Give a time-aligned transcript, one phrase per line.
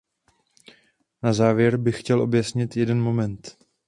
[1.23, 3.57] Na závěr bych chtěl objasnit jeden moment.